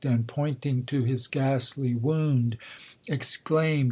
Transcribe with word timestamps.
And 0.03 0.25
pointing 0.25 0.85
to 0.85 1.03
his 1.03 1.27
ghastly 1.27 1.93
wound, 1.93 2.57
exclaiin'd 3.07 3.79